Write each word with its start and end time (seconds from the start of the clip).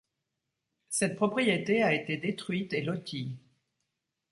Cette 0.89 1.15
propriété 1.15 1.83
a 1.83 1.93
été 1.93 2.17
détruite 2.17 2.73
et 2.73 2.81
lotie. 2.81 3.37